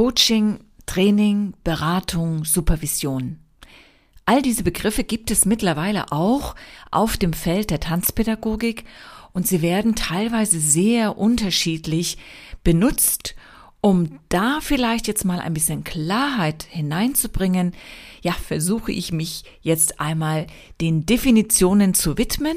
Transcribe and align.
Coaching, 0.00 0.60
Training, 0.86 1.52
Beratung, 1.62 2.46
Supervision. 2.46 3.38
All 4.24 4.40
diese 4.40 4.62
Begriffe 4.62 5.04
gibt 5.04 5.30
es 5.30 5.44
mittlerweile 5.44 6.10
auch 6.10 6.54
auf 6.90 7.18
dem 7.18 7.34
Feld 7.34 7.68
der 7.68 7.80
Tanzpädagogik 7.80 8.84
und 9.34 9.46
sie 9.46 9.60
werden 9.60 9.96
teilweise 9.96 10.58
sehr 10.58 11.18
unterschiedlich 11.18 12.16
benutzt, 12.64 13.34
um 13.82 14.18
da 14.30 14.60
vielleicht 14.62 15.06
jetzt 15.06 15.26
mal 15.26 15.38
ein 15.38 15.52
bisschen 15.52 15.84
Klarheit 15.84 16.62
hineinzubringen. 16.70 17.74
Ja, 18.22 18.32
versuche 18.32 18.92
ich 18.92 19.12
mich 19.12 19.44
jetzt 19.60 20.00
einmal 20.00 20.46
den 20.80 21.04
Definitionen 21.04 21.92
zu 21.92 22.16
widmen 22.16 22.56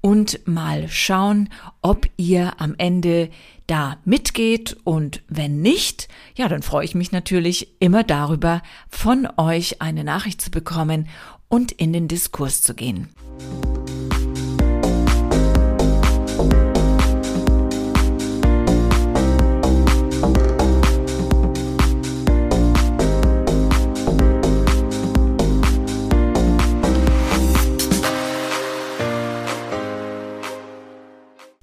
und 0.00 0.46
mal 0.46 0.88
schauen, 0.88 1.48
ob 1.82 2.08
ihr 2.16 2.60
am 2.60 2.74
Ende 2.78 3.30
da 3.66 3.98
mitgeht 4.04 4.76
und 4.84 5.22
wenn 5.28 5.60
nicht, 5.62 6.08
ja, 6.34 6.48
dann 6.48 6.62
freue 6.62 6.84
ich 6.84 6.94
mich 6.94 7.12
natürlich 7.12 7.68
immer 7.78 8.02
darüber, 8.02 8.62
von 8.88 9.28
euch 9.36 9.80
eine 9.80 10.04
Nachricht 10.04 10.40
zu 10.40 10.50
bekommen 10.50 11.08
und 11.48 11.72
in 11.72 11.92
den 11.92 12.08
Diskurs 12.08 12.62
zu 12.62 12.74
gehen. 12.74 13.08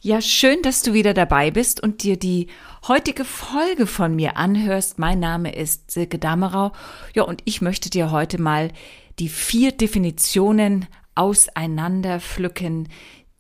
Ja, 0.08 0.22
schön, 0.22 0.62
dass 0.62 0.84
du 0.84 0.94
wieder 0.94 1.14
dabei 1.14 1.52
bist 1.52 1.84
und 1.84 2.02
dir 2.02 2.18
die 2.18 2.48
heutige 2.88 3.26
Folge 3.26 3.86
von 3.86 4.16
mir 4.16 4.38
anhörst. 4.38 5.00
Mein 5.00 5.20
Name 5.20 5.54
ist 5.54 5.92
Silke 5.92 6.18
Damerau. 6.18 6.72
Ja, 7.14 7.24
und 7.24 7.42
ich 7.44 7.60
möchte 7.60 7.90
dir 7.90 8.10
heute 8.10 8.42
mal 8.42 8.72
die 9.20 9.28
vier 9.28 9.74
Definitionen 9.74 10.86
auseinanderpflücken, 11.16 12.88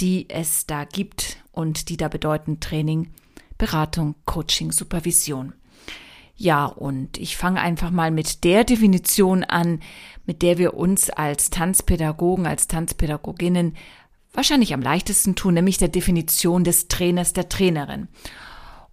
die 0.02 0.30
es 0.30 0.66
da 0.66 0.84
gibt 0.84 1.38
und 1.54 1.88
die 1.88 1.96
da 1.96 2.10
bedeuten 2.10 2.60
Training, 2.60 3.12
Beratung, 3.58 4.16
Coaching, 4.26 4.74
Supervision. 4.74 5.54
Ja, 6.36 6.66
und 6.66 7.18
ich 7.18 7.38
fange 7.38 7.62
einfach 7.62 7.92
mal 7.92 8.12
mit 8.12 8.44
der 8.44 8.66
Definition 8.66 9.46
an, 9.46 9.80
mit 10.26 10.42
der 10.42 10.58
wir 10.58 10.74
uns 10.74 11.10
als 11.10 11.50
Tanzpädagogen, 11.50 12.46
als 12.46 12.68
Tanzpädagoginnen 12.68 13.78
wahrscheinlich 14.38 14.74
am 14.74 14.82
leichtesten 14.82 15.36
tun, 15.36 15.56
nämlich 15.56 15.80
der 15.80 15.88
Definition 15.90 16.64
des 16.64 16.88
Trainers, 16.88 17.34
der 17.34 17.50
Trainerin. 17.50 18.08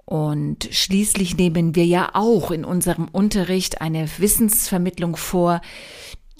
Und 0.06 0.68
schließlich 0.70 1.36
nehmen 1.36 1.74
wir 1.74 1.84
ja 1.84 2.10
auch 2.14 2.50
in 2.50 2.64
unserem 2.64 3.08
Unterricht 3.08 3.80
eine 3.80 4.08
Wissensvermittlung 4.18 5.16
vor, 5.16 5.60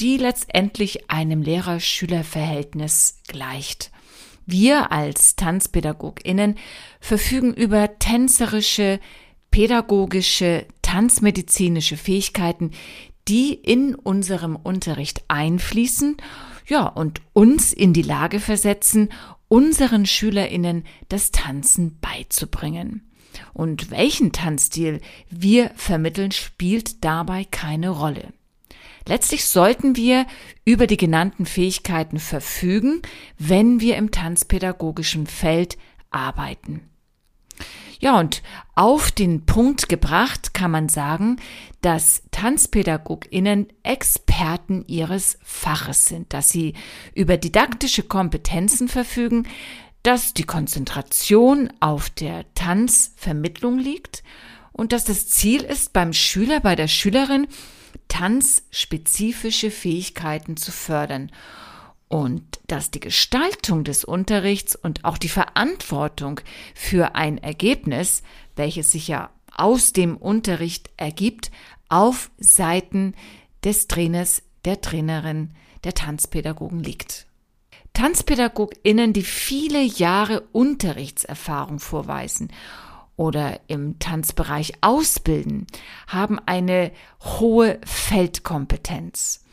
die 0.01 0.17
letztendlich 0.17 1.11
einem 1.11 1.43
Lehrer-Schüler-Verhältnis 1.43 3.21
gleicht. 3.29 3.93
Wir 4.47 4.91
als 4.91 5.37
Tanzpädagoginnen 5.37 6.57
verfügen 7.01 7.55
über 7.55 7.99
tänzerische, 7.99 9.01
pädagogische, 9.51 10.67
tanzmedizinische 10.83 11.97
Fähigkeiten, 11.97 12.73
die 13.29 13.55
in 13.55 13.95
unserem 13.95 14.57
Unterricht 14.57 15.25
einfließen 15.29 16.17
ja, 16.67 16.87
und 16.87 17.21
uns 17.33 17.73
in 17.73 17.93
die 17.93 18.03
Lage 18.03 18.41
versetzen, 18.41 19.11
unseren 19.49 20.07
SchülerInnen 20.07 20.85
das 21.09 21.31
Tanzen 21.31 21.99
beizubringen. 22.01 23.11
Und 23.53 23.91
welchen 23.91 24.33
Tanzstil 24.33 25.01
wir 25.29 25.71
vermitteln, 25.75 26.33
spielt 26.33 27.05
dabei 27.05 27.45
keine 27.45 27.91
Rolle. 27.91 28.33
Letztlich 29.07 29.45
sollten 29.45 29.97
wir 29.97 30.27
über 30.65 30.87
die 30.87 30.97
genannten 30.97 31.45
Fähigkeiten 31.45 32.19
verfügen, 32.19 33.03
wenn 33.39 33.81
wir 33.81 33.97
im 33.97 34.11
tanzpädagogischen 34.11 35.27
Feld 35.27 35.77
arbeiten. 36.11 36.89
Ja, 38.05 38.21
und 38.21 38.43
auf 38.75 39.11
den 39.11 39.47
Punkt 39.47 39.89
gebracht 39.89 40.53
kann 40.53 40.71
man 40.71 40.91
sagen, 40.91 41.37
dass 41.81 42.23
TanzpädagogInnen 42.33 43.69
Experten 43.83 44.85
ihres 44.87 45.39
Faches 45.43 46.05
sind, 46.05 46.35
dass 46.35 46.51
sie 46.51 46.75
über 47.15 47.39
didaktische 47.39 48.03
Kompetenzen 48.03 48.89
verfügen, 48.89 49.49
dass 50.03 50.35
die 50.35 50.45
Konzentration 50.45 51.73
auf 51.81 52.11
der 52.11 52.45
Tanzvermittlung 52.55 53.79
liegt 53.79 54.23
und 54.73 54.93
dass 54.93 55.05
das 55.05 55.31
Ziel 55.31 55.63
ist, 55.63 55.95
beim 55.95 56.13
Schüler, 56.13 56.61
bei 56.61 56.77
der 56.77 56.89
Schülerin 56.89 57.47
tanzspezifische 58.09 59.71
Fähigkeiten 59.71 60.59
zu 60.59 60.73
fördern 60.73 61.33
und 62.09 62.61
dass 62.67 62.91
die 62.91 63.01
Gestaltung 63.01 63.85
des 63.85 64.05
Unterrichts 64.05 64.77
und 64.77 65.05
auch 65.05 65.19
die 65.19 65.29
Verantwortung 65.29 66.41
für 66.75 67.15
ein 67.15 67.39
Ergebnis, 67.39 68.23
welches 68.57 68.93
sich 68.93 69.09
ja 69.09 69.31
aus 69.55 69.93
dem 69.93 70.17
Unterricht 70.17 70.91
ergibt, 70.97 71.51
auf 71.89 72.31
Seiten 72.39 73.15
des 73.65 73.89
Trainers, 73.89 74.43
der 74.65 74.81
Trainerin, 74.81 75.51
der 75.85 75.95
Tanzpädagogen 75.95 76.81
liegt. 76.81 77.27
TanzpädagogInnen, 77.93 79.13
die 79.13 79.23
viele 79.23 79.83
Jahre 79.83 80.41
Unterrichtserfahrung 80.53 81.79
vorweisen 81.79 82.49
oder 83.17 83.61
im 83.69 84.01
Tanzbereich 84.01 84.73
ausbilden, 84.81 85.67
haben 86.09 86.41
eine 86.47 86.91
hohe 87.21 87.79
Feldkompetenz. 87.87 89.44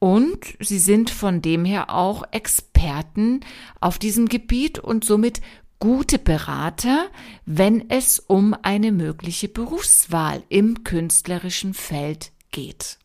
Und 0.00 0.56
sie 0.60 0.78
sind 0.78 1.10
von 1.10 1.42
dem 1.42 1.64
her 1.64 1.94
auch 1.94 2.24
Experten 2.32 3.40
auf 3.80 3.98
diesem 3.98 4.28
Gebiet 4.28 4.78
und 4.78 5.04
somit 5.04 5.42
gute 5.78 6.18
Berater, 6.18 7.08
wenn 7.44 7.88
es 7.90 8.18
um 8.18 8.56
eine 8.62 8.92
mögliche 8.92 9.48
Berufswahl 9.48 10.42
im 10.48 10.84
künstlerischen 10.84 11.74
Feld 11.74 12.32
geht. 12.50 12.98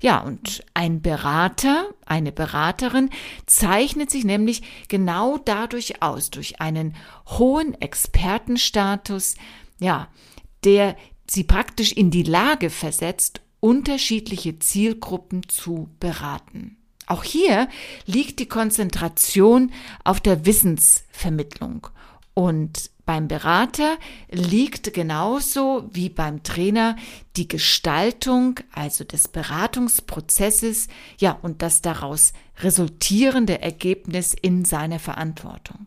Ja, 0.00 0.20
und 0.20 0.64
ein 0.72 1.02
Berater, 1.02 1.90
eine 2.06 2.32
Beraterin 2.32 3.10
zeichnet 3.44 4.10
sich 4.10 4.24
nämlich 4.24 4.62
genau 4.88 5.36
dadurch 5.36 6.02
aus, 6.02 6.30
durch 6.30 6.60
einen 6.60 6.96
hohen 7.26 7.78
Expertenstatus, 7.80 9.34
ja, 9.78 10.08
der 10.64 10.96
sie 11.28 11.44
praktisch 11.44 11.92
in 11.92 12.10
die 12.10 12.22
Lage 12.22 12.70
versetzt, 12.70 13.42
unterschiedliche 13.60 14.58
Zielgruppen 14.58 15.48
zu 15.48 15.88
beraten. 16.00 16.76
Auch 17.06 17.24
hier 17.24 17.68
liegt 18.04 18.38
die 18.38 18.48
Konzentration 18.48 19.72
auf 20.04 20.20
der 20.20 20.44
Wissensvermittlung 20.44 21.88
und 22.34 22.90
beim 23.08 23.26
Berater 23.26 23.96
liegt 24.30 24.92
genauso 24.92 25.88
wie 25.90 26.10
beim 26.10 26.42
Trainer 26.42 26.94
die 27.36 27.48
Gestaltung, 27.48 28.60
also 28.70 29.02
des 29.02 29.28
Beratungsprozesses, 29.28 30.88
ja, 31.16 31.38
und 31.40 31.62
das 31.62 31.80
daraus 31.80 32.34
resultierende 32.58 33.62
Ergebnis 33.62 34.34
in 34.34 34.66
seiner 34.66 34.98
Verantwortung. 34.98 35.86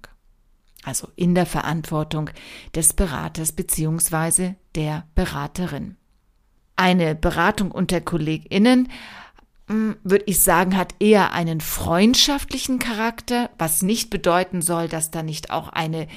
Also 0.83 1.09
in 1.15 1.35
der 1.35 1.45
Verantwortung 1.45 2.31
des 2.73 2.93
Beraters 2.93 3.51
beziehungsweise 3.51 4.55
der 4.73 5.05
Beraterin. 5.13 5.97
Eine 6.81 7.13
Beratung 7.13 7.69
unter 7.69 8.01
KollegInnen 8.01 8.89
hm, 9.67 9.97
würde 10.03 10.23
ich 10.25 10.41
sagen, 10.41 10.75
hat 10.75 10.95
eher 10.99 11.31
einen 11.31 11.61
freundschaftlichen 11.61 12.79
Charakter, 12.79 13.51
was 13.59 13.83
nicht 13.83 14.09
bedeuten 14.09 14.63
soll, 14.63 14.87
dass 14.87 15.11
da 15.11 15.21
nicht 15.21 15.51
auch 15.51 15.69
eine, 15.69 16.07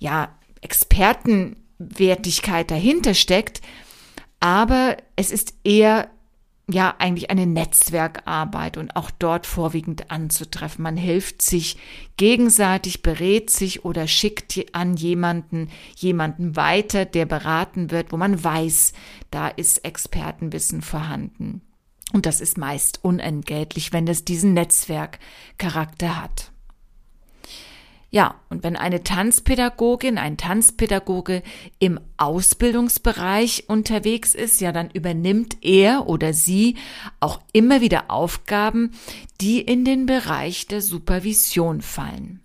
ja, 0.00 0.36
Expertenwertigkeit 0.60 2.68
dahinter 2.68 3.14
steckt. 3.14 3.60
Aber 4.40 4.96
es 5.14 5.30
ist 5.30 5.54
eher 5.62 6.10
ja 6.70 6.94
eigentlich 6.98 7.30
eine 7.30 7.46
Netzwerkarbeit 7.46 8.76
und 8.76 8.94
auch 8.94 9.10
dort 9.10 9.46
vorwiegend 9.46 10.10
anzutreffen. 10.10 10.82
Man 10.82 10.96
hilft 10.96 11.40
sich 11.40 11.78
gegenseitig, 12.16 13.02
berät 13.02 13.50
sich 13.50 13.84
oder 13.84 14.06
schickt 14.06 14.66
an 14.72 14.94
jemanden, 14.94 15.70
jemanden 15.96 16.56
weiter, 16.56 17.04
der 17.04 17.26
beraten 17.26 17.90
wird, 17.90 18.12
wo 18.12 18.16
man 18.16 18.42
weiß, 18.42 18.92
da 19.30 19.48
ist 19.48 19.84
Expertenwissen 19.84 20.82
vorhanden. 20.82 21.62
Und 22.12 22.26
das 22.26 22.40
ist 22.40 22.58
meist 22.58 23.00
unentgeltlich, 23.02 23.92
wenn 23.92 24.06
es 24.06 24.24
diesen 24.24 24.54
Netzwerkcharakter 24.54 26.22
hat. 26.22 26.52
Ja, 28.10 28.36
und 28.48 28.62
wenn 28.62 28.76
eine 28.76 29.02
Tanzpädagogin, 29.02 30.16
ein 30.16 30.38
Tanzpädagoge 30.38 31.42
im 31.78 32.00
Ausbildungsbereich 32.16 33.64
unterwegs 33.68 34.34
ist, 34.34 34.62
ja, 34.62 34.72
dann 34.72 34.90
übernimmt 34.90 35.58
er 35.60 36.08
oder 36.08 36.32
sie 36.32 36.76
auch 37.20 37.40
immer 37.52 37.82
wieder 37.82 38.10
Aufgaben, 38.10 38.92
die 39.42 39.60
in 39.60 39.84
den 39.84 40.06
Bereich 40.06 40.66
der 40.66 40.80
Supervision 40.80 41.82
fallen. 41.82 42.40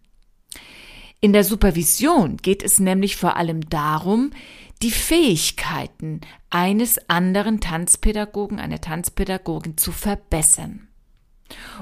In 1.21 1.31
der 1.31 1.45
Supervision 1.45 2.35
geht 2.35 2.61
es 2.61 2.81
nämlich 2.81 3.15
vor 3.15 3.37
allem 3.37 3.69
darum, 3.69 4.31
die 4.81 4.91
Fähigkeiten 4.91 6.19
eines 6.49 7.09
anderen 7.09 7.61
Tanzpädagogen, 7.61 8.59
einer 8.59 8.81
Tanzpädagogin 8.81 9.77
zu 9.77 9.93
verbessern. 9.93 10.89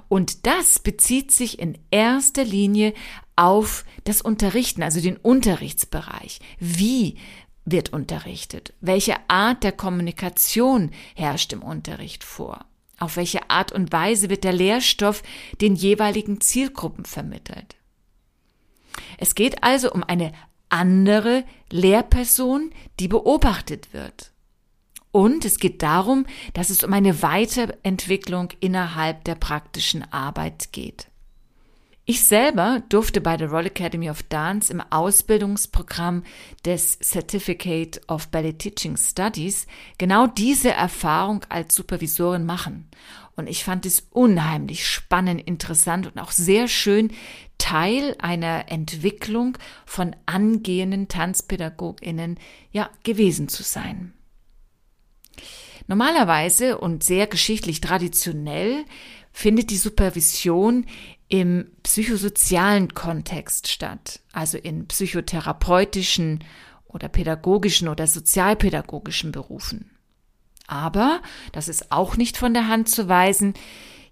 Und 0.08 0.46
das 0.46 0.80
bezieht 0.80 1.32
sich 1.32 1.60
in 1.60 1.78
erster 1.92 2.44
Linie 2.44 2.94
auf 3.36 3.86
das 4.04 4.22
Unterrichten, 4.22 4.84
also 4.84 5.02
den 5.02 5.18
Unterrichtsbereich. 5.18 6.40
Wie 6.60 7.18
wird 7.66 7.94
unterrichtet? 7.94 8.74
Welche 8.82 9.16
Art 9.28 9.64
der 9.64 9.72
Kommunikation 9.72 10.92
herrscht 11.16 11.54
im 11.54 11.62
Unterricht 11.62 12.24
vor? 12.24 12.66
Auf 13.00 13.18
welche 13.18 13.50
Art 13.50 13.72
und 13.72 13.92
Weise 13.92 14.30
wird 14.30 14.44
der 14.44 14.54
Lehrstoff 14.54 15.24
den 15.60 15.76
jeweiligen 15.76 16.40
Zielgruppen 16.42 17.06
vermittelt? 17.06 17.76
Es 19.18 19.36
geht 19.36 19.64
also 19.64 19.92
um 19.92 20.04
eine 20.04 20.34
andere 20.70 21.44
Lehrperson, 21.70 22.72
die 23.00 23.08
beobachtet 23.08 23.94
wird. 23.94 24.31
Und 25.12 25.44
es 25.46 25.60
geht 25.60 25.82
darum, 25.82 26.26
dass 26.54 26.70
es 26.70 26.84
um 26.84 26.94
eine 26.94 27.22
Weiterentwicklung 27.22 28.50
innerhalb 28.60 29.24
der 29.26 29.36
praktischen 29.36 30.10
Arbeit 30.12 30.72
geht. 30.72 31.08
Ich 32.06 32.26
selber 32.26 32.82
durfte 32.90 33.22
bei 33.22 33.38
der 33.38 33.50
Royal 33.50 33.68
Academy 33.68 34.10
of 34.10 34.24
Dance 34.24 34.74
im 34.74 34.82
Ausbildungsprogramm 34.82 36.24
des 36.66 36.98
Certificate 37.00 38.02
of 38.08 38.30
Ballet 38.30 38.58
Teaching 38.58 38.98
Studies 38.98 39.68
genau 39.98 40.28
diese 40.28 40.72
Erfahrung 40.72 41.46
als 41.48 41.76
Supervisorin 41.76 42.46
machen. 42.46 42.90
Und 43.36 43.48
ich 43.48 43.64
fand 43.64 43.86
es 43.86 44.08
unheimlich 44.10 44.88
spannend, 44.88 45.42
interessant 45.48 46.08
und 46.08 46.20
auch 46.20 46.32
sehr 46.32 46.68
schön, 46.68 47.12
Teil 47.60 48.16
einer 48.20 48.72
Entwicklung 48.72 49.58
von 49.86 50.16
angehenden 50.26 51.08
Tanzpädagoginnen 51.08 52.40
ja 52.72 52.90
gewesen 53.04 53.48
zu 53.48 53.62
sein. 53.62 54.14
Normalerweise 55.88 56.78
und 56.78 57.04
sehr 57.04 57.28
geschichtlich 57.28 57.82
traditionell 57.82 58.86
findet 59.32 59.70
die 59.70 59.78
Supervision 59.78 60.86
im 61.28 61.72
psychosozialen 61.84 62.94
Kontext 62.94 63.70
statt, 63.70 64.20
also 64.34 64.58
in 64.58 64.88
psychotherapeutischen 64.88 66.44
oder 66.88 67.08
pädagogischen 67.08 67.88
oder 67.88 68.06
sozialpädagogischen 68.06 69.32
Berufen. 69.32 69.92
Aber, 70.68 71.22
das 71.52 71.68
ist 71.68 71.92
auch 71.92 72.18
nicht 72.18 72.38
von 72.38 72.54
der 72.54 72.68
Hand 72.68 72.90
zu 72.90 73.08
weisen, 73.08 73.54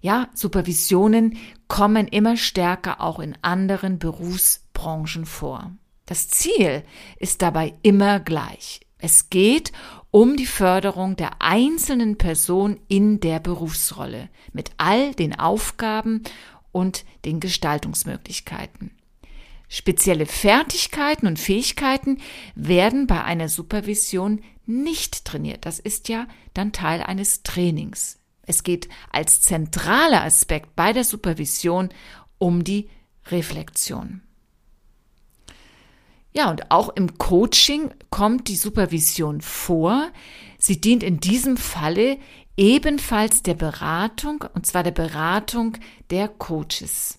ja, 0.00 0.28
Supervisionen 0.34 1.36
kommen 1.68 2.08
immer 2.08 2.38
stärker 2.38 3.02
auch 3.02 3.18
in 3.18 3.36
anderen 3.42 3.98
Berufsbranchen 3.98 5.26
vor. 5.26 5.72
Das 6.06 6.28
Ziel 6.28 6.82
ist 7.18 7.42
dabei 7.42 7.74
immer 7.82 8.18
gleich. 8.18 8.80
Es 9.00 9.30
geht 9.30 9.72
um 10.10 10.36
die 10.36 10.46
Förderung 10.46 11.16
der 11.16 11.40
einzelnen 11.40 12.18
Person 12.18 12.78
in 12.88 13.20
der 13.20 13.38
Berufsrolle 13.40 14.28
mit 14.52 14.70
all 14.76 15.14
den 15.14 15.38
Aufgaben 15.38 16.22
und 16.72 17.04
den 17.24 17.40
Gestaltungsmöglichkeiten. 17.40 18.92
Spezielle 19.68 20.26
Fertigkeiten 20.26 21.28
und 21.28 21.38
Fähigkeiten 21.38 22.18
werden 22.56 23.06
bei 23.06 23.22
einer 23.22 23.48
Supervision 23.48 24.42
nicht 24.66 25.24
trainiert. 25.24 25.64
Das 25.64 25.78
ist 25.78 26.08
ja 26.08 26.26
dann 26.54 26.72
Teil 26.72 27.02
eines 27.02 27.44
Trainings. 27.44 28.18
Es 28.42 28.64
geht 28.64 28.88
als 29.12 29.42
zentraler 29.42 30.24
Aspekt 30.24 30.74
bei 30.74 30.92
der 30.92 31.04
Supervision 31.04 31.90
um 32.38 32.64
die 32.64 32.90
Reflexion. 33.30 34.22
Ja, 36.32 36.50
und 36.50 36.70
auch 36.70 36.90
im 36.90 37.18
Coaching 37.18 37.90
kommt 38.10 38.48
die 38.48 38.56
Supervision 38.56 39.40
vor. 39.40 40.10
Sie 40.58 40.80
dient 40.80 41.02
in 41.02 41.18
diesem 41.18 41.56
Falle 41.56 42.18
ebenfalls 42.56 43.42
der 43.42 43.54
Beratung, 43.54 44.44
und 44.54 44.66
zwar 44.66 44.82
der 44.82 44.92
Beratung 44.92 45.76
der 46.10 46.28
Coaches. 46.28 47.18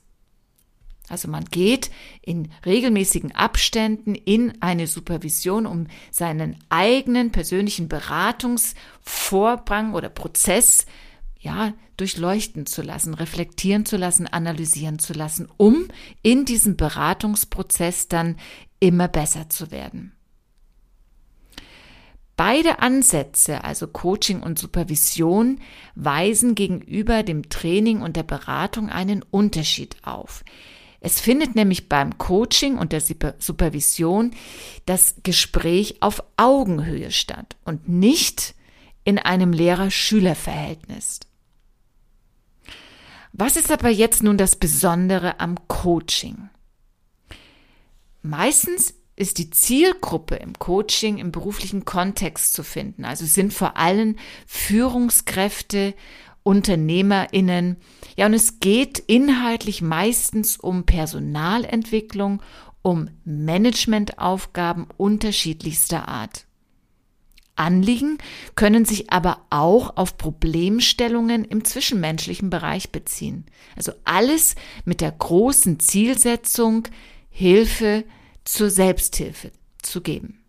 Also 1.09 1.27
man 1.27 1.43
geht 1.45 1.91
in 2.21 2.51
regelmäßigen 2.65 3.33
Abständen 3.33 4.15
in 4.15 4.61
eine 4.61 4.87
Supervision, 4.87 5.65
um 5.65 5.87
seinen 6.09 6.55
eigenen 6.69 7.33
persönlichen 7.33 7.89
Beratungsvorgang 7.89 9.93
oder 9.93 10.07
Prozess 10.07 10.85
ja, 11.37 11.73
durchleuchten 11.97 12.65
zu 12.65 12.81
lassen, 12.81 13.13
reflektieren 13.13 13.85
zu 13.85 13.97
lassen, 13.97 14.25
analysieren 14.25 14.99
zu 14.99 15.11
lassen, 15.11 15.49
um 15.57 15.89
in 16.21 16.45
diesem 16.45 16.77
Beratungsprozess 16.77 18.07
dann 18.07 18.37
immer 18.81 19.07
besser 19.07 19.47
zu 19.47 19.71
werden. 19.71 20.11
Beide 22.35 22.79
Ansätze, 22.79 23.63
also 23.63 23.87
Coaching 23.87 24.41
und 24.41 24.57
Supervision, 24.57 25.61
weisen 25.95 26.55
gegenüber 26.55 27.23
dem 27.23 27.49
Training 27.49 28.01
und 28.01 28.17
der 28.17 28.23
Beratung 28.23 28.89
einen 28.89 29.21
Unterschied 29.21 29.95
auf. 30.01 30.43
Es 31.01 31.19
findet 31.19 31.55
nämlich 31.55 31.87
beim 31.87 32.17
Coaching 32.17 32.77
und 32.77 32.93
der 32.93 33.01
Supervision 33.01 34.31
das 34.85 35.15
Gespräch 35.23 35.97
auf 36.01 36.23
Augenhöhe 36.35 37.11
statt 37.11 37.57
und 37.63 37.87
nicht 37.87 38.55
in 39.03 39.19
einem 39.19 39.53
Lehrer-Schüler-Verhältnis. 39.53 41.19
Was 43.33 43.55
ist 43.55 43.71
aber 43.71 43.89
jetzt 43.89 44.23
nun 44.23 44.37
das 44.37 44.55
Besondere 44.55 45.39
am 45.39 45.55
Coaching? 45.67 46.49
Meistens 48.21 48.93
ist 49.15 49.37
die 49.37 49.49
Zielgruppe 49.49 50.35
im 50.35 50.57
Coaching 50.57 51.17
im 51.17 51.31
beruflichen 51.31 51.85
Kontext 51.85 52.53
zu 52.53 52.63
finden. 52.63 53.05
Also 53.05 53.25
sind 53.25 53.53
vor 53.53 53.77
allem 53.77 54.15
Führungskräfte, 54.47 55.93
UnternehmerInnen. 56.43 57.77
Ja, 58.17 58.25
und 58.25 58.33
es 58.33 58.59
geht 58.59 58.99
inhaltlich 58.99 59.81
meistens 59.81 60.57
um 60.57 60.85
Personalentwicklung, 60.85 62.41
um 62.81 63.09
Managementaufgaben 63.25 64.87
unterschiedlichster 64.97 66.07
Art. 66.07 66.45
Anliegen 67.55 68.17
können 68.55 68.85
sich 68.85 69.11
aber 69.11 69.45
auch 69.51 69.97
auf 69.97 70.17
Problemstellungen 70.17 71.45
im 71.45 71.63
zwischenmenschlichen 71.63 72.49
Bereich 72.49 72.91
beziehen. 72.91 73.45
Also 73.75 73.91
alles 74.03 74.55
mit 74.83 74.99
der 74.99 75.11
großen 75.11 75.79
Zielsetzung, 75.79 76.87
Hilfe 77.31 78.05
zur 78.45 78.69
Selbsthilfe 78.69 79.51
zu 79.81 80.01
geben. 80.01 80.43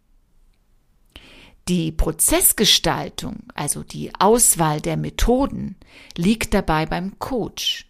Die 1.69 1.93
Prozessgestaltung, 1.93 3.45
also 3.55 3.83
die 3.83 4.13
Auswahl 4.19 4.81
der 4.81 4.97
Methoden, 4.97 5.77
liegt 6.17 6.55
dabei 6.55 6.87
beim 6.87 7.19
Coach. 7.19 7.87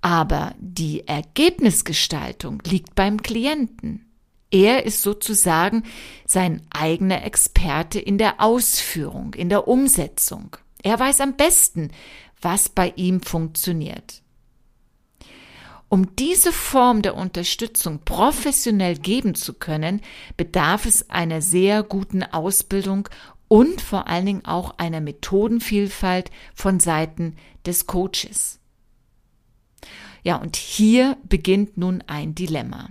Aber 0.00 0.54
die 0.58 1.06
Ergebnisgestaltung 1.06 2.62
liegt 2.64 2.94
beim 2.94 3.22
Klienten. 3.22 4.06
Er 4.50 4.86
ist 4.86 5.02
sozusagen 5.02 5.82
sein 6.24 6.62
eigener 6.70 7.24
Experte 7.24 8.00
in 8.00 8.16
der 8.16 8.40
Ausführung, 8.40 9.34
in 9.34 9.50
der 9.50 9.68
Umsetzung. 9.68 10.56
Er 10.82 10.98
weiß 10.98 11.20
am 11.20 11.36
besten, 11.36 11.90
was 12.40 12.70
bei 12.70 12.92
ihm 12.96 13.20
funktioniert. 13.20 14.22
Um 15.88 16.14
diese 16.16 16.52
Form 16.52 17.00
der 17.00 17.16
Unterstützung 17.16 18.00
professionell 18.04 18.98
geben 18.98 19.34
zu 19.34 19.54
können, 19.54 20.02
bedarf 20.36 20.84
es 20.84 21.08
einer 21.08 21.40
sehr 21.40 21.82
guten 21.82 22.22
Ausbildung 22.22 23.08
und 23.48 23.80
vor 23.80 24.06
allen 24.06 24.26
Dingen 24.26 24.44
auch 24.44 24.76
einer 24.78 25.00
Methodenvielfalt 25.00 26.30
von 26.54 26.78
Seiten 26.78 27.36
des 27.64 27.86
Coaches. 27.86 28.60
Ja, 30.22 30.36
und 30.36 30.56
hier 30.56 31.16
beginnt 31.26 31.78
nun 31.78 32.04
ein 32.06 32.34
Dilemma. 32.34 32.90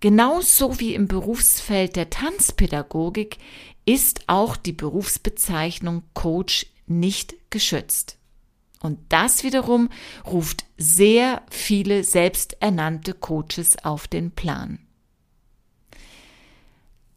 Genauso 0.00 0.78
wie 0.78 0.94
im 0.94 1.08
Berufsfeld 1.08 1.96
der 1.96 2.10
Tanzpädagogik 2.10 3.38
ist 3.86 4.24
auch 4.26 4.56
die 4.56 4.74
Berufsbezeichnung 4.74 6.02
Coach 6.12 6.66
nicht 6.86 7.34
geschützt. 7.48 8.18
Und 8.80 8.98
das 9.08 9.42
wiederum 9.42 9.88
ruft 10.26 10.64
sehr 10.76 11.42
viele 11.50 12.04
selbsternannte 12.04 13.14
Coaches 13.14 13.84
auf 13.84 14.06
den 14.06 14.30
Plan. 14.30 14.86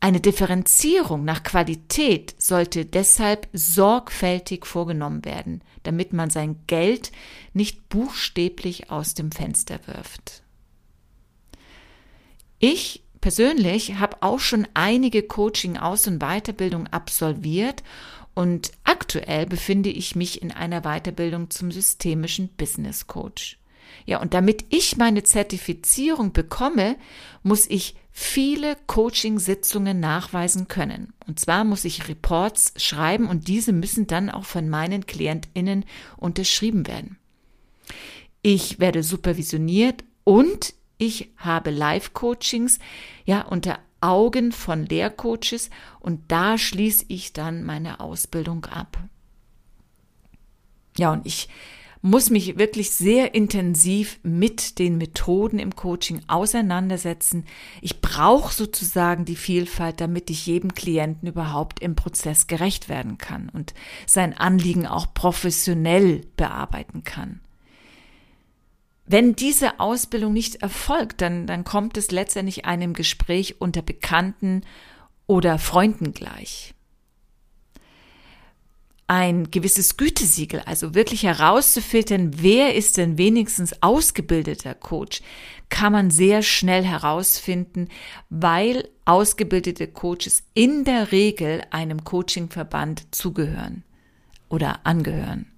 Eine 0.01 0.21
Differenzierung 0.21 1.25
nach 1.25 1.43
Qualität 1.43 2.33
sollte 2.37 2.85
deshalb 2.85 3.49
sorgfältig 3.51 4.65
vorgenommen 4.65 5.25
werden, 5.25 5.61
damit 5.83 6.13
man 6.13 6.29
sein 6.29 6.63
Geld 6.67 7.11
nicht 7.53 7.89
buchstäblich 7.89 8.91
aus 8.91 9.13
dem 9.13 9.33
Fenster 9.33 9.79
wirft. 9.87 10.43
Ich 12.59 13.03
persönlich 13.19 13.95
habe 13.95 14.17
auch 14.21 14.39
schon 14.39 14.67
einige 14.73 15.23
Coaching-Aus- 15.23 16.07
und 16.07 16.19
Weiterbildung 16.19 16.87
absolviert 16.87 17.83
und 18.39 18.71
aktuell 18.85 19.45
befinde 19.45 19.89
ich 19.89 20.15
mich 20.15 20.41
in 20.41 20.53
einer 20.53 20.83
Weiterbildung 20.83 21.49
zum 21.49 21.73
systemischen 21.73 22.47
Business 22.47 23.05
Coach. 23.05 23.59
Ja, 24.05 24.21
und 24.21 24.33
damit 24.33 24.63
ich 24.69 24.95
meine 24.95 25.23
Zertifizierung 25.23 26.31
bekomme, 26.31 26.95
muss 27.43 27.69
ich 27.69 27.95
viele 28.13 28.77
Coaching-Sitzungen 28.87 29.99
nachweisen 29.99 30.69
können. 30.69 31.11
Und 31.27 31.37
zwar 31.37 31.65
muss 31.65 31.83
ich 31.83 32.07
Reports 32.07 32.75
schreiben 32.77 33.27
und 33.27 33.49
diese 33.49 33.73
müssen 33.73 34.07
dann 34.07 34.29
auch 34.29 34.45
von 34.45 34.69
meinen 34.69 35.05
KlientInnen 35.05 35.83
unterschrieben 36.15 36.87
werden. 36.87 37.17
Ich 38.41 38.79
werde 38.79 39.03
supervisioniert 39.03 40.05
und 40.23 40.75
ich 40.97 41.29
habe 41.35 41.71
Live-Coachings, 41.71 42.79
ja, 43.25 43.41
unter 43.41 43.79
Augen 44.01 44.51
von 44.51 44.85
Lehrcoaches 44.85 45.69
und 45.99 46.31
da 46.31 46.57
schließe 46.57 47.05
ich 47.07 47.33
dann 47.33 47.63
meine 47.63 47.99
Ausbildung 47.99 48.65
ab. 48.65 48.97
Ja, 50.97 51.13
und 51.13 51.25
ich 51.25 51.49
muss 52.01 52.29
mich 52.29 52.57
wirklich 52.57 52.91
sehr 52.91 53.35
intensiv 53.35 54.19
mit 54.23 54.79
den 54.79 54.97
Methoden 54.97 55.59
im 55.59 55.75
Coaching 55.75 56.21
auseinandersetzen. 56.27 57.45
Ich 57.81 57.99
brauche 57.99 58.53
sozusagen 58.53 59.25
die 59.25 59.35
Vielfalt, 59.35 59.99
damit 59.99 60.29
ich 60.29 60.45
jedem 60.45 60.73
Klienten 60.73 61.27
überhaupt 61.27 61.81
im 61.81 61.95
Prozess 61.95 62.47
gerecht 62.47 62.87
werden 62.87 63.17
kann 63.17 63.49
und 63.49 63.73
sein 64.05 64.37
Anliegen 64.37 64.87
auch 64.87 65.13
professionell 65.13 66.21
bearbeiten 66.37 67.03
kann. 67.03 67.41
Wenn 69.11 69.35
diese 69.35 69.79
Ausbildung 69.79 70.33
nicht 70.33 70.61
erfolgt, 70.61 71.21
dann, 71.21 71.47
dann 71.47 71.63
kommt 71.63 71.97
es 71.97 72.11
letztendlich 72.11 72.65
einem 72.65 72.93
Gespräch 72.93 73.59
unter 73.59 73.81
Bekannten 73.81 74.61
oder 75.25 75.57
Freunden 75.57 76.13
gleich. 76.13 76.75
Ein 79.07 79.49
gewisses 79.49 79.97
Gütesiegel, 79.97 80.59
also 80.59 80.93
wirklich 80.93 81.23
herauszufiltern, 81.23 82.33
wer 82.43 82.75
ist 82.75 82.97
denn 82.97 83.17
wenigstens 83.17 83.81
ausgebildeter 83.81 84.75
Coach, 84.75 85.23
kann 85.69 85.91
man 85.91 86.11
sehr 86.11 86.43
schnell 86.43 86.83
herausfinden, 86.83 87.87
weil 88.29 88.89
ausgebildete 89.05 89.87
Coaches 89.87 90.43
in 90.53 90.83
der 90.83 91.11
Regel 91.11 91.63
einem 91.71 92.03
Coachingverband 92.03 93.07
zugehören 93.09 93.83
oder 94.49 94.85
angehören. 94.85 95.48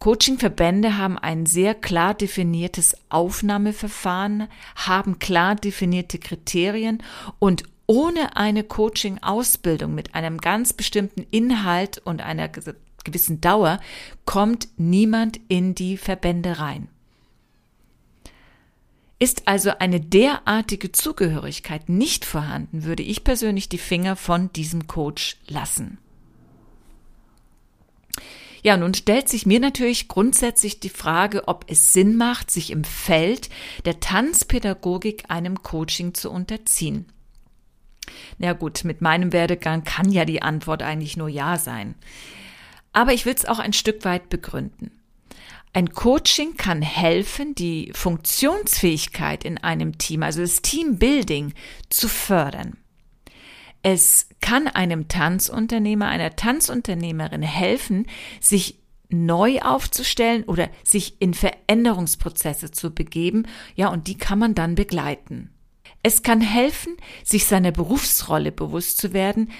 Coachingverbände 0.00 0.96
haben 0.96 1.18
ein 1.18 1.44
sehr 1.44 1.74
klar 1.74 2.14
definiertes 2.14 2.96
Aufnahmeverfahren, 3.10 4.48
haben 4.74 5.18
klar 5.18 5.54
definierte 5.54 6.18
Kriterien 6.18 7.02
und 7.38 7.64
ohne 7.86 8.34
eine 8.34 8.64
Coaching-Ausbildung 8.64 9.94
mit 9.94 10.14
einem 10.14 10.38
ganz 10.38 10.72
bestimmten 10.72 11.26
Inhalt 11.30 11.98
und 11.98 12.22
einer 12.22 12.48
gewissen 12.48 13.42
Dauer 13.42 13.78
kommt 14.24 14.68
niemand 14.78 15.38
in 15.48 15.74
die 15.74 15.98
Verbände 15.98 16.58
rein. 16.58 16.88
Ist 19.18 19.48
also 19.48 19.72
eine 19.80 20.00
derartige 20.00 20.92
Zugehörigkeit 20.92 21.90
nicht 21.90 22.24
vorhanden, 22.24 22.84
würde 22.84 23.02
ich 23.02 23.22
persönlich 23.22 23.68
die 23.68 23.76
Finger 23.76 24.16
von 24.16 24.50
diesem 24.54 24.86
Coach 24.86 25.36
lassen. 25.46 25.98
Ja, 28.62 28.76
nun 28.76 28.94
stellt 28.94 29.28
sich 29.28 29.46
mir 29.46 29.60
natürlich 29.60 30.08
grundsätzlich 30.08 30.80
die 30.80 30.90
Frage, 30.90 31.48
ob 31.48 31.64
es 31.68 31.92
Sinn 31.92 32.16
macht, 32.16 32.50
sich 32.50 32.70
im 32.70 32.84
Feld 32.84 33.48
der 33.84 34.00
Tanzpädagogik 34.00 35.24
einem 35.28 35.62
Coaching 35.62 36.14
zu 36.14 36.30
unterziehen. 36.30 37.06
Na 38.38 38.52
gut, 38.52 38.84
mit 38.84 39.00
meinem 39.00 39.32
Werdegang 39.32 39.84
kann 39.84 40.10
ja 40.10 40.24
die 40.24 40.42
Antwort 40.42 40.82
eigentlich 40.82 41.16
nur 41.16 41.28
Ja 41.28 41.56
sein. 41.58 41.94
Aber 42.92 43.12
ich 43.12 43.24
will 43.24 43.34
es 43.34 43.46
auch 43.46 43.58
ein 43.58 43.72
Stück 43.72 44.04
weit 44.04 44.28
begründen. 44.28 44.90
Ein 45.72 45.92
Coaching 45.92 46.56
kann 46.56 46.82
helfen, 46.82 47.54
die 47.54 47.92
Funktionsfähigkeit 47.94 49.44
in 49.44 49.58
einem 49.58 49.98
Team, 49.98 50.24
also 50.24 50.40
das 50.40 50.62
Teambuilding, 50.62 51.54
zu 51.88 52.08
fördern. 52.08 52.76
Es 53.82 54.28
kann 54.40 54.66
einem 54.68 55.08
Tanzunternehmer, 55.08 56.08
einer 56.08 56.36
Tanzunternehmerin 56.36 57.42
helfen, 57.42 58.06
sich 58.40 58.78
neu 59.08 59.60
aufzustellen 59.60 60.44
oder 60.44 60.68
sich 60.84 61.20
in 61.20 61.34
Veränderungsprozesse 61.34 62.70
zu 62.70 62.94
begeben, 62.94 63.46
ja, 63.74 63.88
und 63.88 64.06
die 64.06 64.16
kann 64.16 64.38
man 64.38 64.54
dann 64.54 64.74
begleiten. 64.74 65.50
Es 66.02 66.22
kann 66.22 66.40
helfen, 66.40 66.96
sich 67.24 67.46
seiner 67.46 67.72
Berufsrolle 67.72 68.52
bewusst 68.52 68.98
zu 68.98 69.12
werden 69.12 69.50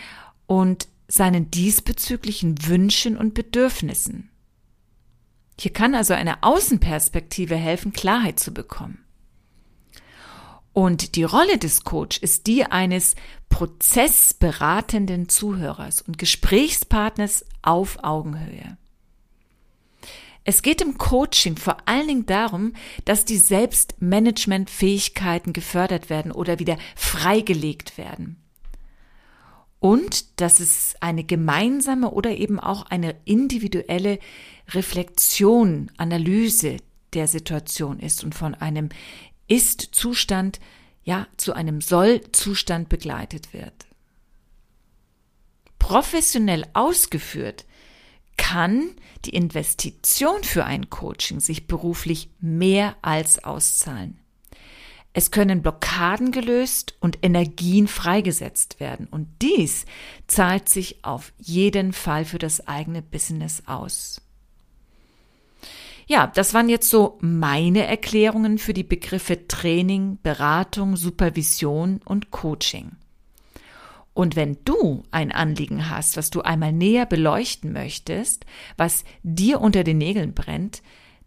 und 0.47 0.89
seinen 1.09 1.51
diesbezüglichen 1.51 2.67
Wünschen 2.67 3.17
und 3.17 3.35
Bedürfnissen. 3.35 4.31
Hier 5.59 5.73
kann 5.73 5.95
also 5.95 6.15
eine 6.15 6.43
Außenperspektive 6.43 7.57
helfen, 7.57 7.93
Klarheit 7.93 8.39
zu 8.39 8.55
bekommen. 8.55 9.05
Und 10.73 11.17
die 11.17 11.25
Rolle 11.25 11.59
des 11.59 11.85
Coach 11.85 12.19
ist 12.19 12.47
die 12.47 12.65
eines 12.65 13.17
prozessberatenden 13.51 15.29
Zuhörers 15.29 16.01
und 16.01 16.17
Gesprächspartners 16.17 17.45
auf 17.61 18.03
Augenhöhe. 18.03 18.79
Es 20.45 20.63
geht 20.63 20.81
im 20.81 20.97
Coaching 20.97 21.59
vor 21.59 21.77
allen 21.85 22.09
Dingen 22.09 22.25
darum, 22.25 22.73
dass 23.05 23.27
die 23.27 23.37
Selbstmanagementfähigkeiten 23.37 25.53
gefördert 25.53 26.09
werden 26.09 26.33
oder 26.33 26.59
wieder 26.59 26.79
freigelegt 26.97 27.99
werden. 27.99 28.37
Und 29.79 30.41
dass 30.41 30.61
es 30.61 30.95
eine 31.01 31.25
gemeinsame 31.25 32.11
oder 32.11 32.31
eben 32.31 32.59
auch 32.59 32.87
eine 32.87 33.17
individuelle 33.27 34.19
Reflexion, 34.69 35.91
Analyse 35.99 36.79
der 37.13 37.29
Situation 37.29 37.99
ist 37.99 38.25
und 38.25 38.35
von 38.35 38.55
einem 38.55 38.89
ist-Zustand 39.49 40.61
ja 41.11 41.27
zu 41.37 41.55
einem 41.55 41.81
Soll-Zustand 41.81 42.89
begleitet 42.89 43.53
wird. 43.53 43.87
Professionell 45.81 46.65
ausgeführt 46.73 47.67
kann 48.37 48.91
die 49.25 49.35
Investition 49.35 50.45
für 50.45 50.65
ein 50.65 50.89
Coaching 50.89 51.41
sich 51.41 51.67
beruflich 51.67 52.31
mehr 52.41 52.97
als 53.03 53.43
auszahlen. 53.43 54.21
Es 55.13 55.33
können 55.33 55.63
Blockaden 55.63 56.31
gelöst 56.31 56.95
und 57.01 57.19
Energien 57.23 57.89
freigesetzt 57.89 58.79
werden. 58.79 59.09
Und 59.11 59.27
dies 59.43 59.87
zahlt 60.29 60.69
sich 60.69 61.05
auf 61.05 61.33
jeden 61.39 61.93
Fall 61.93 62.25
für 62.25 62.39
das 62.39 62.69
eigene 62.69 63.03
Business 63.03 63.65
aus. 63.67 64.23
Ja, 66.11 66.27
das 66.27 66.55
waren 66.55 66.69
jetzt 66.69 66.91
so 66.91 67.19
meine 67.21 67.87
Erklärungen 67.87 68.59
für 68.59 68.75
die 68.75 68.83
Begriffe 68.83 69.47
Training, 69.47 70.19
Beratung, 70.25 70.97
Supervision 70.97 72.01
und 72.05 72.33
Coaching. 72.33 72.97
Und 74.13 74.35
wenn 74.35 74.59
du 74.65 75.05
ein 75.13 75.31
Anliegen 75.31 75.89
hast, 75.89 76.17
was 76.17 76.31
du 76.31 76.41
einmal 76.41 76.73
näher 76.73 77.07
beleuchten 77.07 77.73
möchtest, 77.73 78.45
was 78.77 79.05
dir 79.23 79.61
unter 79.61 79.85
den 79.85 79.99
Nägeln 79.99 80.35
brennt, 80.35 80.83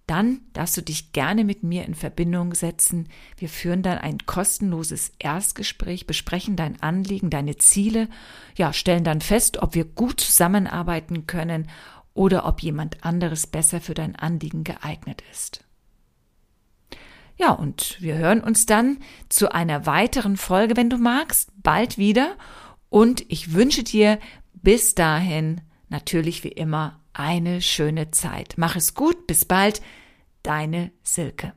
dann 0.05 0.41
darfst 0.51 0.75
du 0.75 0.81
dich 0.81 1.13
gerne 1.13 1.45
mit 1.45 1.63
mir 1.63 1.85
in 1.85 1.95
Verbindung 1.95 2.53
setzen. 2.53 3.07
Wir 3.37 3.47
führen 3.47 3.83
dann 3.83 3.99
ein 3.99 4.17
kostenloses 4.25 5.13
Erstgespräch, 5.17 6.07
besprechen 6.07 6.57
dein 6.57 6.81
Anliegen, 6.81 7.29
deine 7.29 7.55
Ziele, 7.55 8.09
ja, 8.57 8.73
stellen 8.73 9.05
dann 9.05 9.21
fest, 9.21 9.59
ob 9.63 9.75
wir 9.75 9.85
gut 9.85 10.19
zusammenarbeiten 10.19 11.25
können 11.25 11.69
oder 12.13 12.46
ob 12.46 12.62
jemand 12.62 13.03
anderes 13.03 13.48
besser 13.48 13.82
für 13.82 13.93
dein 13.93 14.15
Anliegen 14.15 14.63
geeignet 14.63 15.24
ist. 15.32 15.63
Ja, 17.36 17.51
und 17.51 17.98
wir 18.00 18.15
hören 18.15 18.41
uns 18.41 18.65
dann 18.65 19.00
zu 19.29 19.51
einer 19.51 19.86
weiteren 19.86 20.38
Folge, 20.38 20.77
wenn 20.77 20.89
du 20.89 20.98
magst, 20.98 21.50
bald 21.62 21.98
wieder. 21.98 22.36
Und 22.89 23.25
ich 23.32 23.53
wünsche 23.53 23.84
dir 23.84 24.20
bis 24.53 24.93
dahin 24.93 25.62
natürlich 25.89 26.43
wie 26.43 26.50
immer 26.50 27.00
eine 27.13 27.62
schöne 27.62 28.12
Zeit. 28.12 28.53
Mach 28.58 28.75
es 28.75 28.93
gut, 28.93 29.27
bis 29.27 29.46
bald, 29.46 29.82
deine 30.43 30.91
Silke. 31.01 31.53